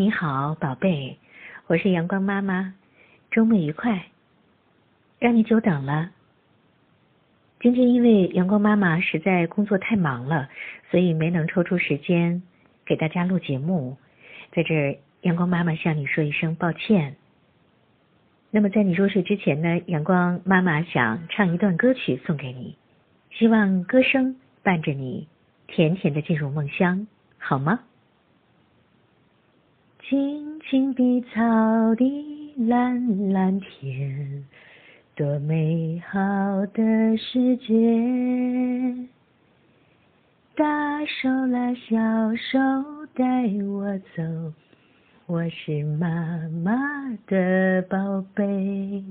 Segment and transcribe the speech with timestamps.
[0.00, 1.16] 你好，宝贝，
[1.66, 2.72] 我是阳光妈妈，
[3.32, 4.06] 周末愉快，
[5.18, 6.10] 让你久等了。
[7.58, 10.48] 今天因为阳光妈妈实在工作太忙了，
[10.92, 12.44] 所以没能抽出时间
[12.86, 13.96] 给大家录节目，
[14.52, 17.16] 在这儿，阳光妈妈向你说一声抱歉。
[18.52, 22.76] 那么在你入睡之前呢，阳光妈妈想唱一段歌曲送给你，
[23.32, 25.26] 希望歌声伴着你
[25.66, 27.80] 甜甜的进入梦乡，好吗？
[30.08, 34.42] 青青的草地，蓝蓝天，
[35.14, 36.18] 多美好
[36.72, 39.06] 的世界。
[40.56, 42.58] 大手拉小手
[43.12, 44.54] 带我走，
[45.26, 46.72] 我是妈妈
[47.26, 49.04] 的宝贝。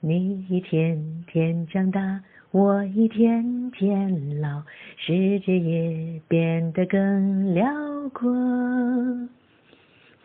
[0.00, 4.62] 你一天天长大，我一天天老，
[4.98, 7.64] 世界也变得更辽
[8.12, 8.30] 阔。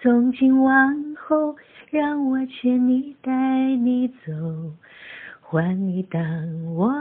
[0.04, 1.56] 从今往后，
[1.90, 3.32] 让我牵你带
[3.78, 4.34] 你走，
[5.40, 6.22] 换你当
[6.76, 6.92] 我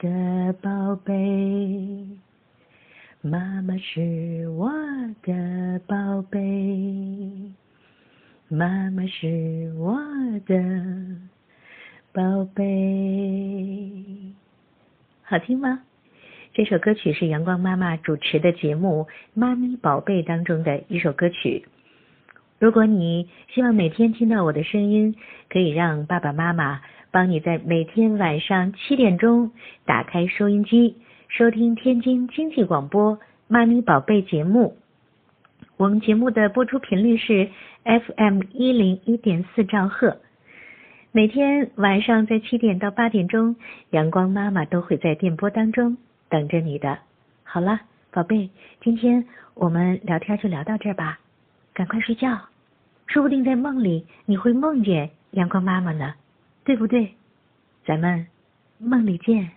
[0.00, 1.14] 的宝贝。
[3.20, 4.72] 妈妈是我
[5.22, 7.52] 的宝贝，
[8.48, 9.96] 妈妈是我
[10.44, 10.56] 的
[12.12, 13.92] 宝贝。
[15.22, 15.82] 好听吗？
[16.52, 21.64] 这首歌曲是阳光妈妈主持的节目《妈咪宝贝》当中的一首歌曲。
[22.58, 25.14] 如果你希望每天听到我的声音，
[25.48, 26.80] 可以让爸爸妈妈
[27.12, 29.52] 帮你在每天晚上七点钟
[29.84, 30.96] 打开收音机，
[31.28, 34.76] 收听天津经济广播《妈咪宝贝》节目。
[35.76, 37.48] 我们节目的播出频率是
[37.84, 40.16] FM 一零一点四兆赫。
[41.12, 43.54] 每天晚上在七点到八点钟，
[43.90, 45.96] 阳光妈妈都会在电波当中
[46.28, 46.98] 等着你的。
[47.44, 48.50] 好了，宝贝，
[48.82, 51.20] 今天我们聊天就聊到这儿吧。
[51.78, 52.36] 赶快睡觉，
[53.06, 56.12] 说不定在梦里你会梦见阳光妈妈呢，
[56.64, 57.14] 对不对？
[57.86, 58.26] 咱们
[58.78, 59.48] 梦里见。